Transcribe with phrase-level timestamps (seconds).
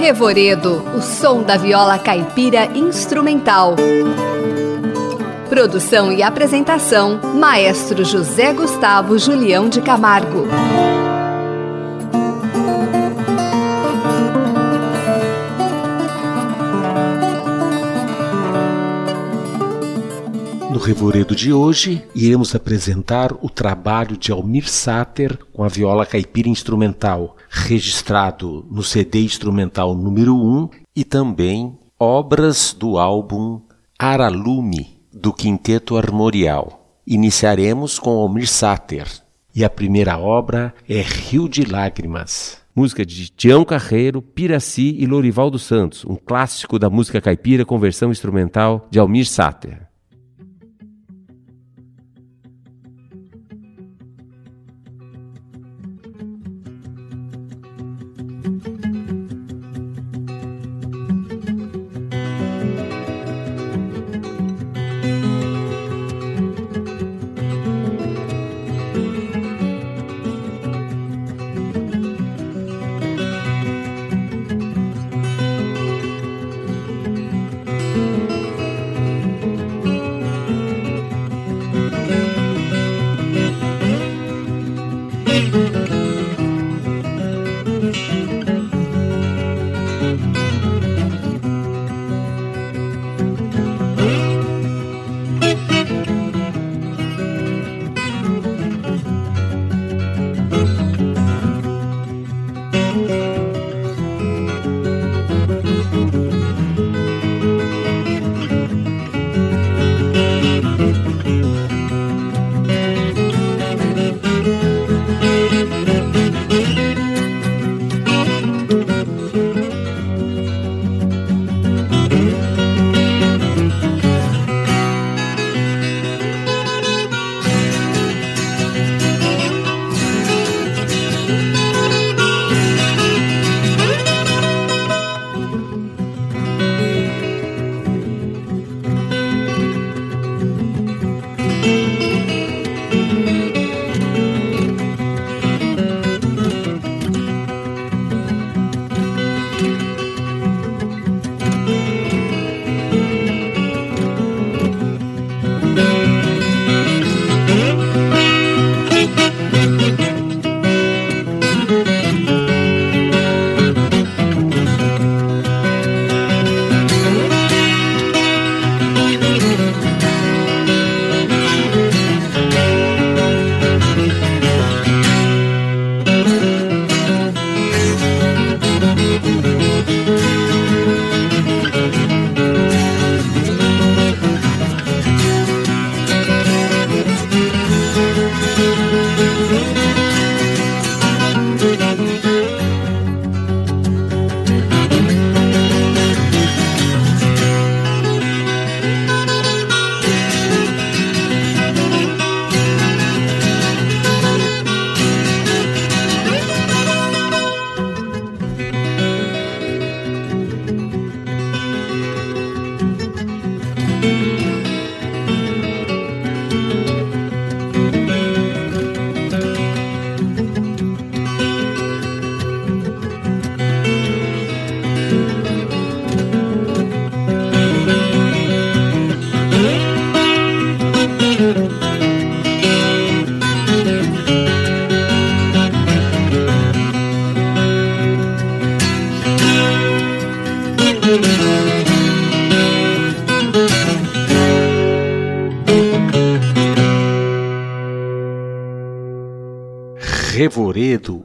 [0.00, 3.76] Revoredo, o som da viola caipira instrumental.
[5.50, 10.48] Produção e apresentação: Maestro José Gustavo Julião de Camargo.
[20.82, 27.36] Revoredo de hoje, iremos apresentar o trabalho de Almir Sater com a viola caipira instrumental,
[27.50, 33.60] registrado no CD instrumental número 1 e também obras do álbum
[33.98, 36.98] Aralume, do Quinteto Armorial.
[37.06, 39.06] Iniciaremos com Almir Sater
[39.54, 42.58] e a primeira obra é Rio de Lágrimas.
[42.74, 47.78] Música de Tião Carreiro, Piraci e Lorival dos Santos, um clássico da música caipira com
[47.78, 49.89] versão instrumental de Almir Sater.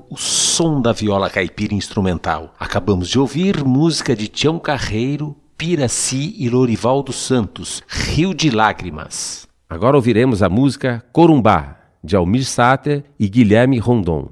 [0.10, 2.54] O som da viola caipira instrumental.
[2.60, 9.48] Acabamos de ouvir música de Tião Carreiro, Piraci e Lorival dos Santos, Rio de Lágrimas.
[9.70, 14.30] Agora ouviremos a música Corumbá, de Almir Sater e Guilherme Rondon.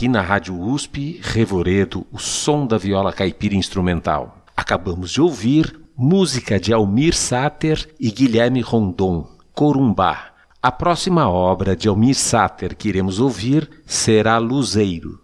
[0.00, 4.46] Aqui na Rádio USP, Revoredo, o som da viola caipira instrumental.
[4.56, 10.32] Acabamos de ouvir música de Almir Sater e Guilherme Rondon, Corumbá.
[10.62, 15.20] A próxima obra de Almir Sater que iremos ouvir será Luzeiro.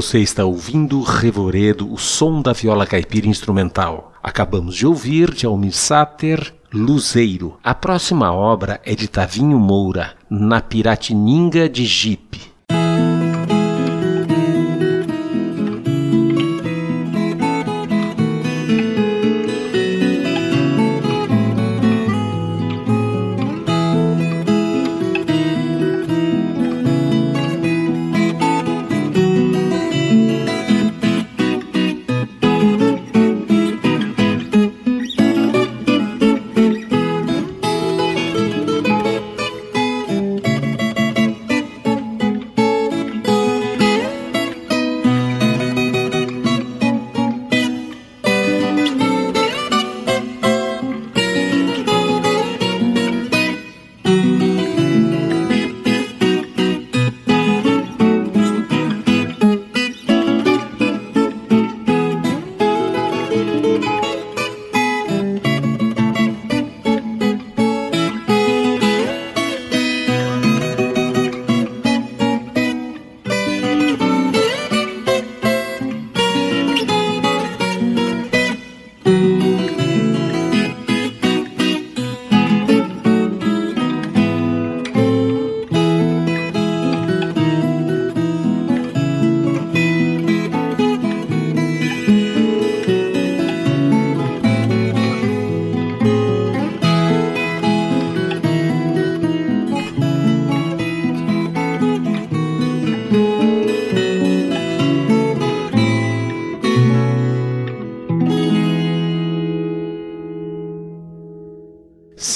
[0.00, 4.14] Você está ouvindo Revoredo, o som da viola caipira instrumental.
[4.22, 7.58] Acabamos de ouvir de Almir Sater, Luzeiro.
[7.62, 12.49] A próxima obra é de Tavinho Moura, Na Piratininga de Jipe.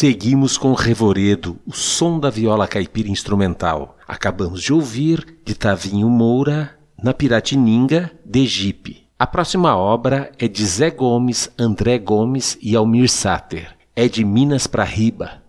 [0.04, 3.96] Seguimos com Revoredo, o som da viola caipira instrumental.
[4.06, 9.06] Acabamos de ouvir de Tavinho Moura, na Piratininga, de Jipe.
[9.18, 13.74] A próxima obra é de Zé Gomes, André Gomes e Almir Sater.
[13.96, 15.42] É de Minas para Riba.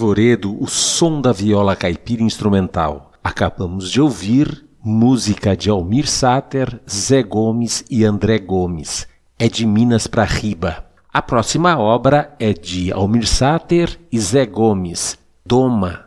[0.00, 3.12] Revoredo, o som da viola caipira instrumental.
[3.22, 9.06] Acabamos de ouvir música de Almir Sater, Zé Gomes e André Gomes.
[9.38, 10.86] É de Minas para Riba.
[11.12, 16.06] A próxima obra é de Almir Sater e Zé Gomes, Doma.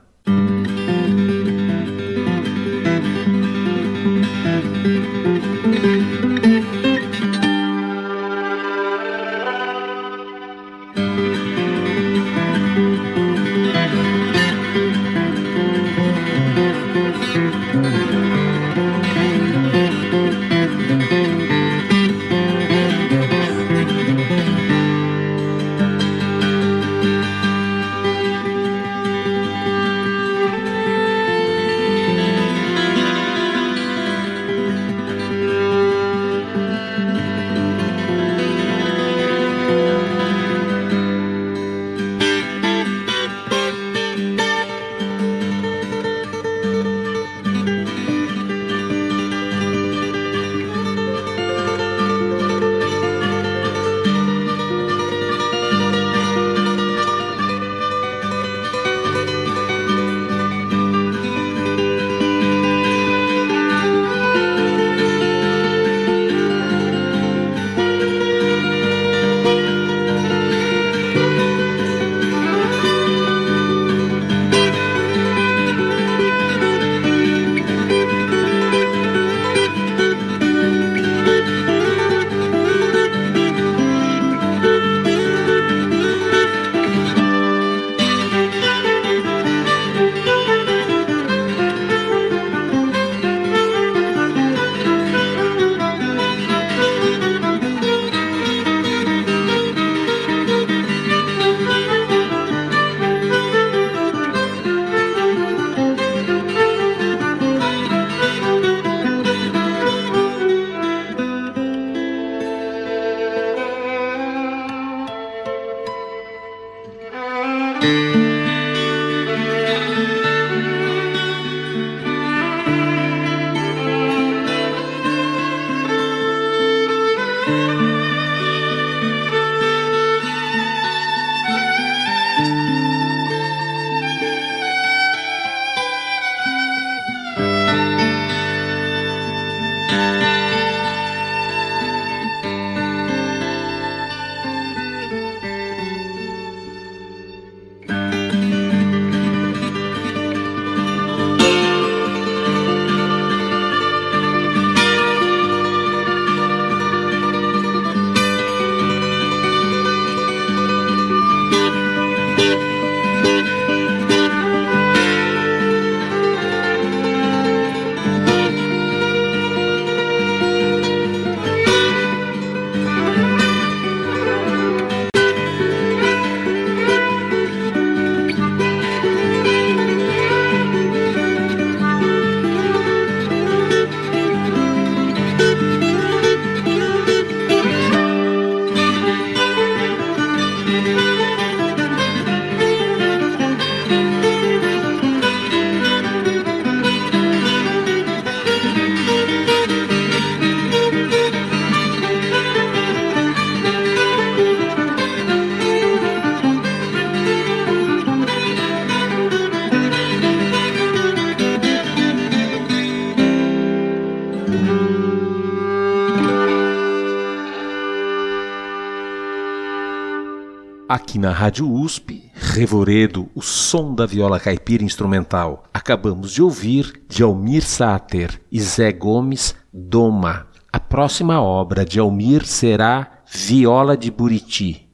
[220.93, 225.63] Aqui na Rádio USP, Revoredo, o som da viola caipira instrumental.
[225.73, 230.45] Acabamos de ouvir de Almir Sater e Zé Gomes, Doma.
[230.71, 234.87] A próxima obra de Almir será Viola de Buriti,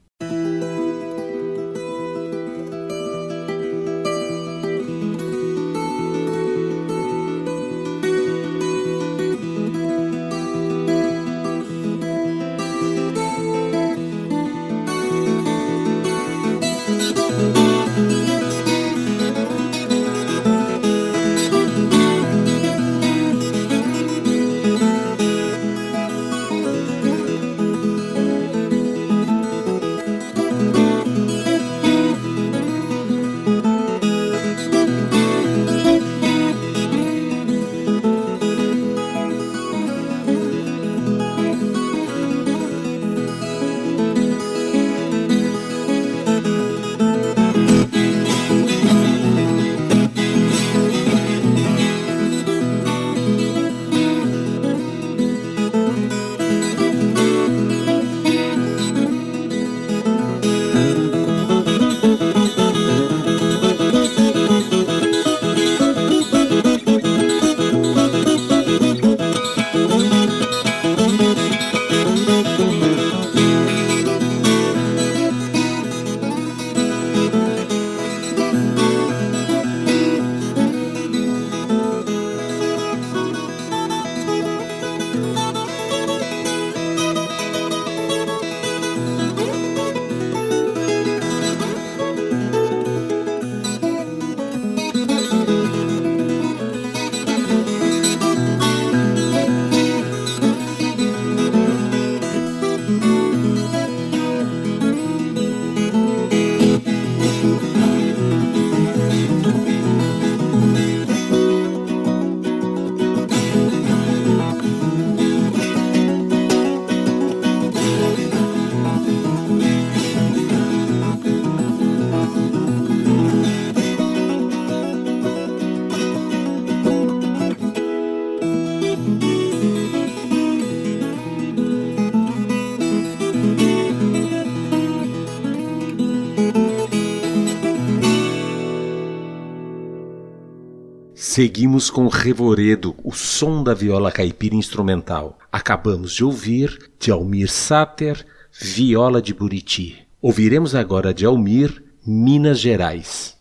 [141.40, 145.40] Seguimos com Revoredo, o som da viola caipira instrumental.
[145.50, 150.00] Acabamos de ouvir de Almir Sater, Viola de Buriti.
[150.22, 153.39] Ouviremos agora de Almir, Minas Gerais.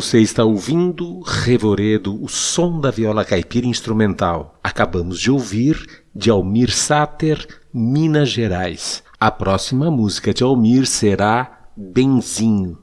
[0.00, 4.56] Você está ouvindo Revoredo, o som da viola caipira instrumental.
[4.62, 9.02] Acabamos de ouvir de Almir Sater, Minas Gerais.
[9.18, 12.78] A próxima música de Almir será Benzinho.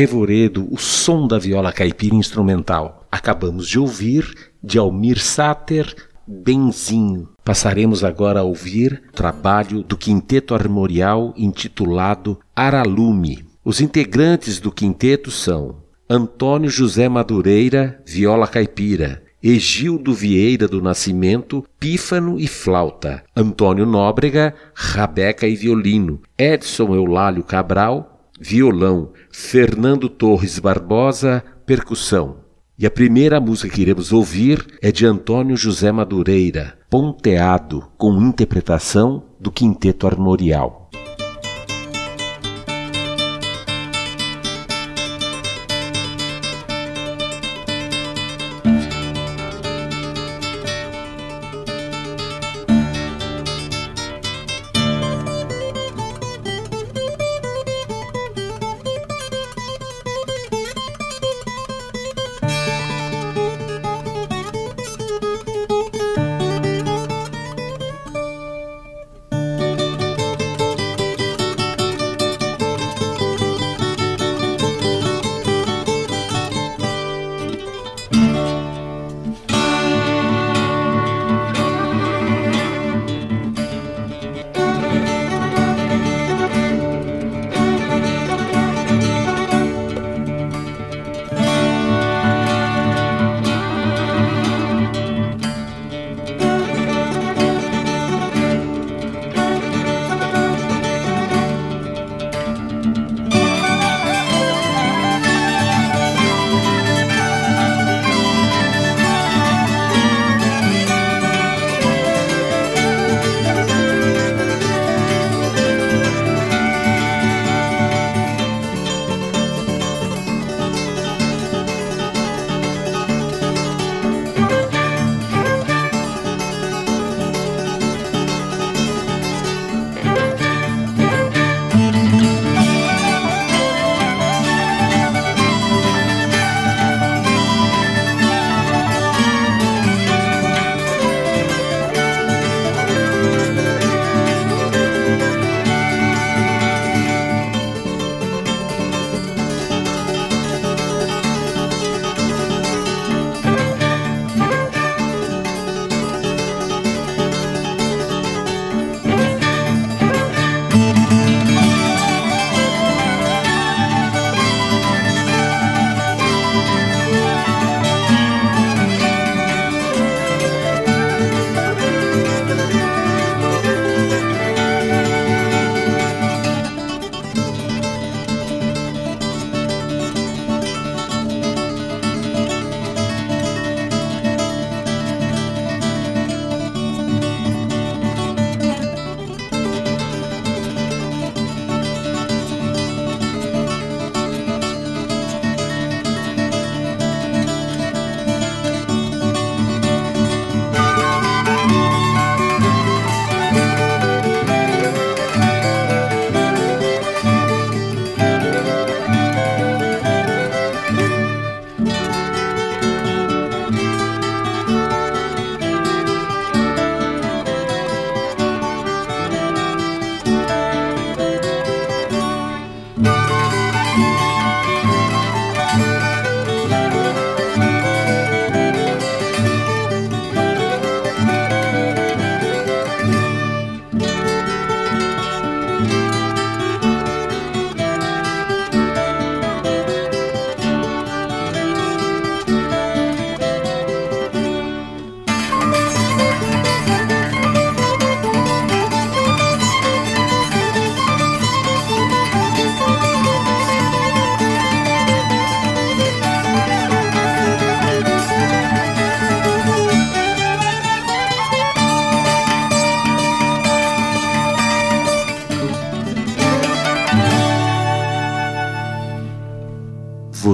[0.00, 3.06] Revoredo, o som da viola caipira instrumental.
[3.12, 4.34] Acabamos de ouvir
[4.64, 5.94] de Almir Sater,
[6.26, 7.28] Benzinho.
[7.44, 13.44] Passaremos agora a ouvir trabalho do quinteto armorial intitulado Aralume.
[13.62, 22.40] Os integrantes do quinteto são Antônio José Madureira, viola caipira, Egildo Vieira do Nascimento, pífano
[22.40, 28.09] e flauta, Antônio Nóbrega, rabeca e violino, Edson Eulálio Cabral,
[28.40, 32.38] violão, Fernando Torres Barbosa, percussão.
[32.78, 39.24] E a primeira música que iremos ouvir é de Antônio José Madureira, Ponteado, com interpretação
[39.38, 40.88] do Quinteto Armorial.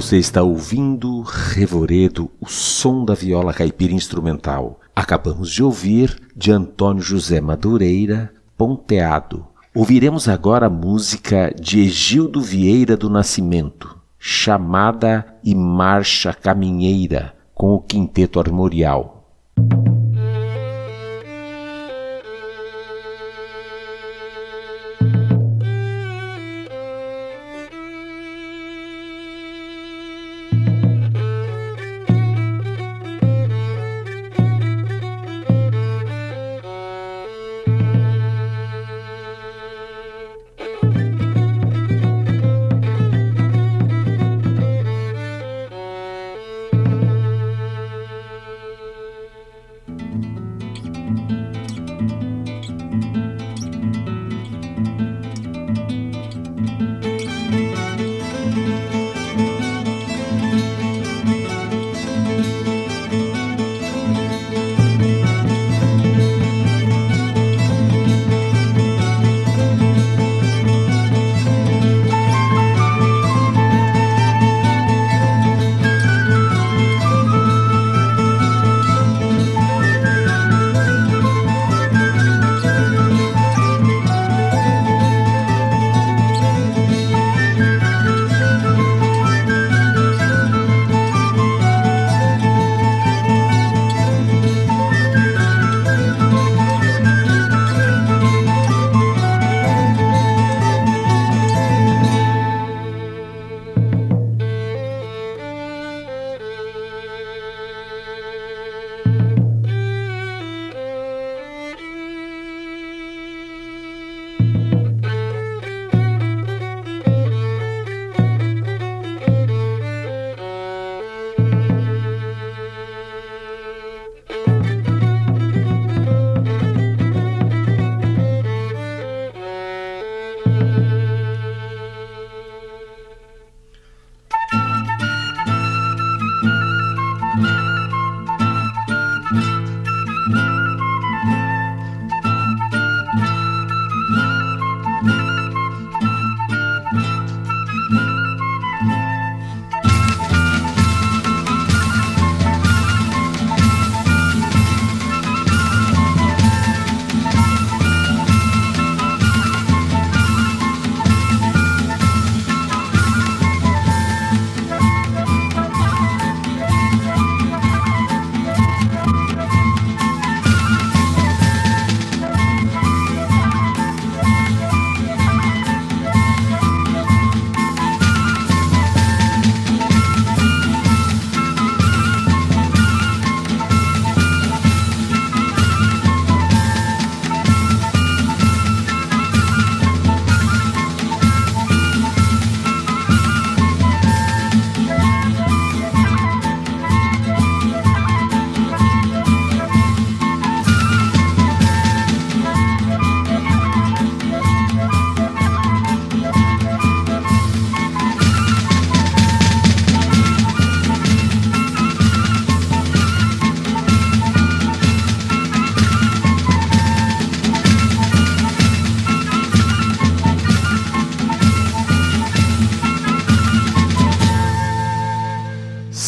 [0.07, 4.78] Você está ouvindo Revoredo, o som da viola caipira instrumental.
[4.94, 9.44] Acabamos de ouvir de Antônio José Madureira, Ponteado.
[9.74, 17.80] Ouviremos agora a música de Egildo Vieira do Nascimento, Chamada e Marcha Caminheira, com o
[17.80, 19.28] Quinteto Armorial.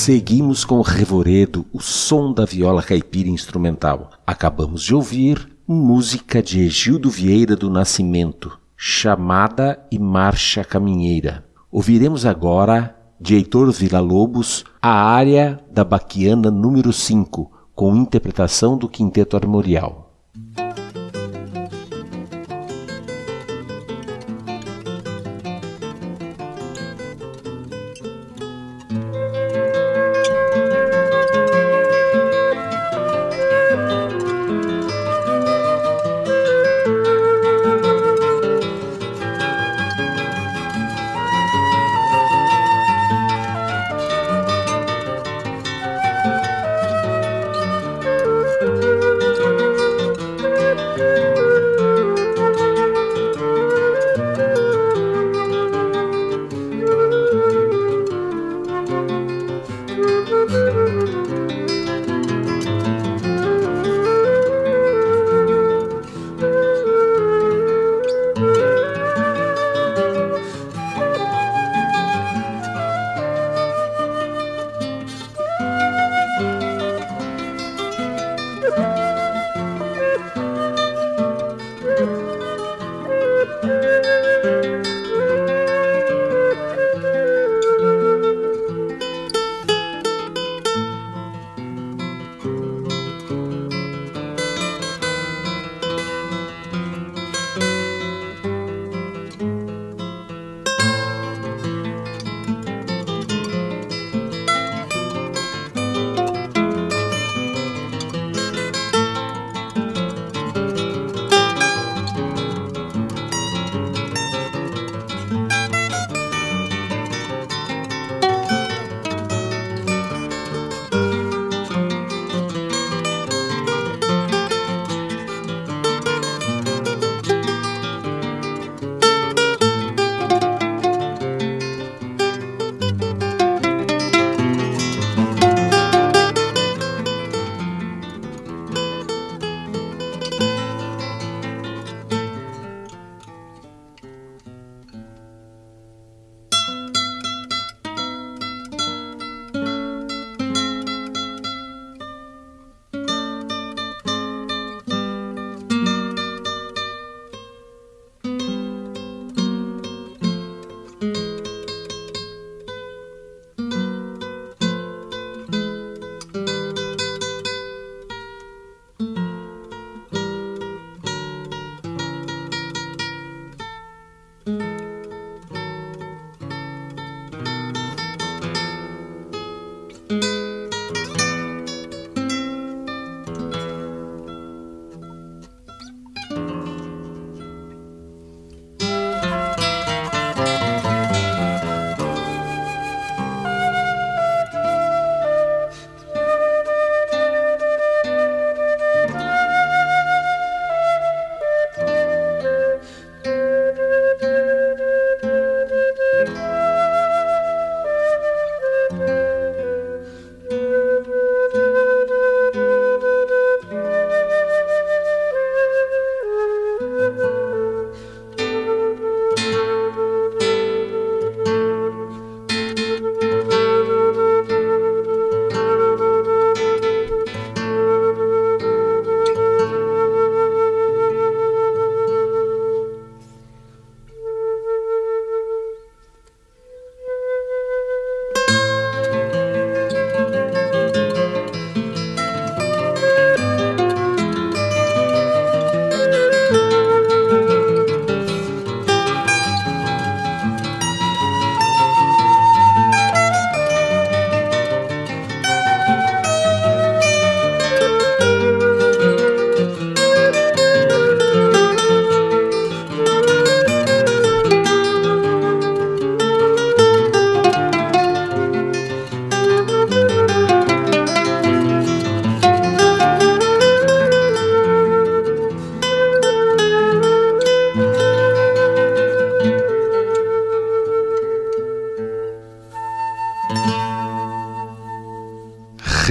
[0.09, 4.09] Seguimos com o revoredo, o som da viola caipira instrumental.
[4.27, 11.45] Acabamos de ouvir música de Egildo Vieira do Nascimento, Chamada e Marcha Caminheira.
[11.71, 19.37] Ouviremos agora, de Heitor Villa-Lobos, a área da Baquiana número 5, com interpretação do Quinteto
[19.37, 20.08] Armorial.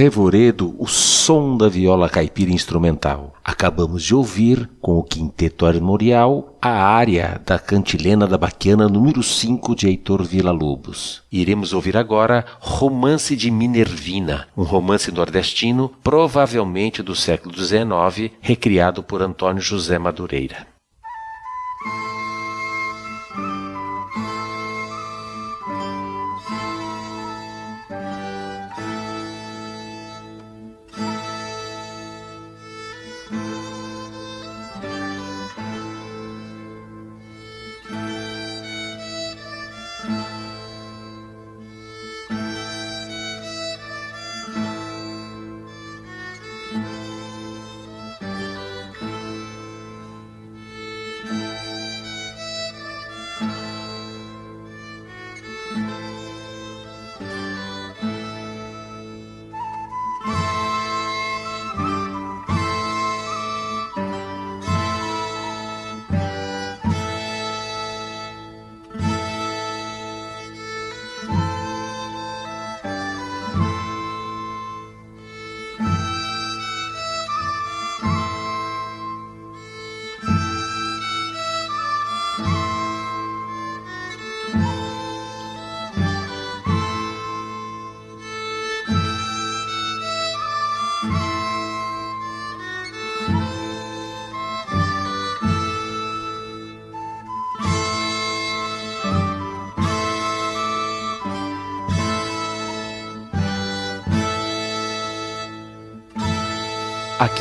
[0.08, 3.34] Revoredo, o som da viola caipira instrumental.
[3.44, 9.76] Acabamos de ouvir, com o Quinteto Armorial, a área da Cantilena da Baquiana número 5
[9.76, 11.22] de Heitor Villa-Lobos.
[11.30, 19.20] Iremos ouvir agora Romance de Minervina, um romance nordestino, provavelmente do século XIX, recriado por
[19.20, 20.77] Antônio José Madureira.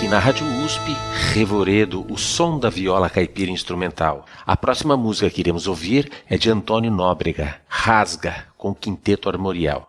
[0.09, 0.95] Na Rádio USP,
[1.33, 4.25] Revoredo, o som da viola caipira instrumental.
[4.45, 9.86] A próxima música que iremos ouvir é de Antônio Nóbrega, Rasga, com Quinteto Armorial.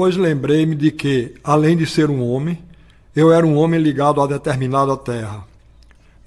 [0.00, 2.58] Depois lembrei-me de que, além de ser um homem,
[3.14, 5.44] eu era um homem ligado a determinada terra.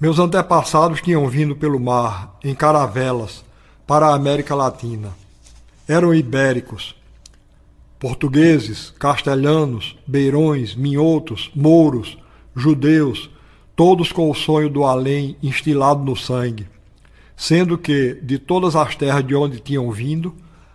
[0.00, 3.44] Meus antepassados tinham vindo pelo mar, em caravelas,
[3.84, 5.08] para a América Latina.
[5.88, 6.94] Eram ibéricos,
[7.98, 12.16] portugueses, castelhanos, beirões, minhotos, mouros,
[12.54, 13.28] judeus,
[13.74, 16.68] todos com o sonho do além instilado no sangue,
[17.36, 20.32] sendo que, de todas as terras de onde tinham vindo,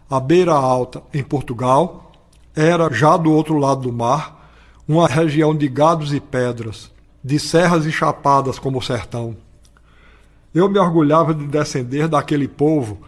[0.10, 2.09] a Beira Alta, em Portugal,
[2.60, 4.51] era, já do outro lado do mar,
[4.86, 6.91] uma região de gados e pedras,
[7.24, 9.38] de serras e chapadas como o sertão.
[10.53, 12.99] Eu me orgulhava de descender daquele povo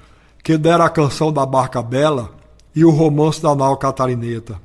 [0.41, 2.31] que dera a canção da Barca Bela
[2.73, 4.57] e o romance da nau catarineta.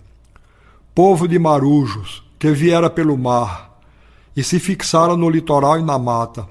[0.94, 3.80] Povo de marujos, que viera pelo mar
[4.36, 6.46] e se fixaram no litoral e na mata,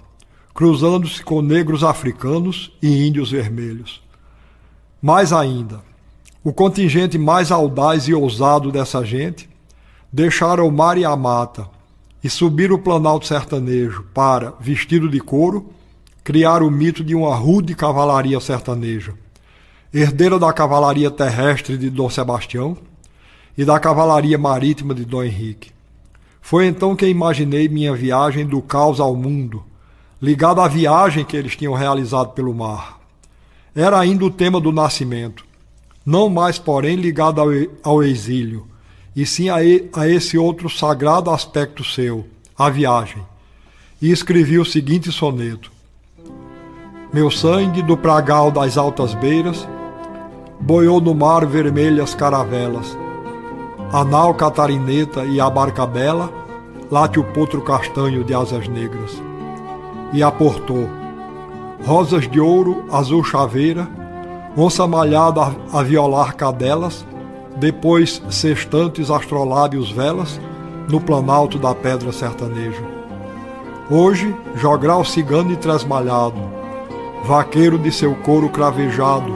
[0.53, 4.03] cruzando-se com negros africanos e índios vermelhos.
[5.01, 5.81] Mais ainda,
[6.45, 9.49] o contingente mais audaz e ousado dessa gente
[10.13, 11.67] deixaram o mar e a mata
[12.23, 15.71] e subiram o planalto sertanejo para, vestido de couro,
[16.23, 19.15] criar o mito de uma rude cavalaria sertaneja,
[19.91, 22.77] herdeira da cavalaria terrestre de Dom Sebastião
[23.57, 25.71] e da cavalaria marítima de Dom Henrique.
[26.39, 29.63] Foi então que imaginei minha viagem do caos ao mundo,
[30.21, 32.99] ligada à viagem que eles tinham realizado pelo mar.
[33.75, 35.43] Era ainda o tema do nascimento
[36.05, 37.47] não mais, porém, ligado ao,
[37.83, 38.67] ao exílio,
[39.15, 42.25] e sim a, a esse outro sagrado aspecto seu,
[42.57, 43.23] a viagem.
[43.99, 45.71] E escrevi o seguinte soneto:
[47.11, 49.67] Meu sangue do pragal das altas beiras
[50.59, 52.95] boiou no mar vermelhas caravelas.
[53.91, 56.31] A nau catarineta e a barca bela
[56.91, 59.21] late o potro castanho de asas negras.
[60.13, 60.87] E aportou
[61.83, 64.04] rosas de ouro, azul chaveira
[64.57, 67.05] onça malhada a violar cadelas,
[67.57, 70.39] depois sextantes astrolábios velas,
[70.89, 72.83] no planalto da pedra sertaneja.
[73.89, 76.39] Hoje, jogral cigano e tresmalhado,
[77.25, 79.33] vaqueiro de seu couro cravejado,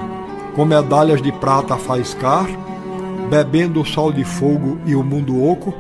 [0.55, 2.47] com medalhas de prata a faiscar,
[3.29, 5.73] bebendo o sol de fogo e o mundo oco,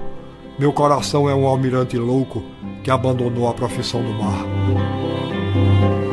[0.57, 2.43] meu coração é um almirante louco
[2.83, 6.08] que abandonou a profissão do mar.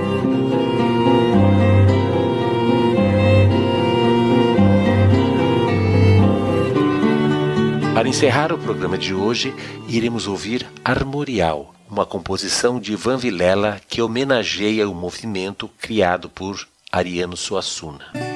[8.07, 9.53] Para encerrar o programa de hoje,
[9.89, 17.37] iremos ouvir Armorial, uma composição de Ivan Vilela que homenageia o movimento criado por Ariano
[17.37, 18.36] Suassuna.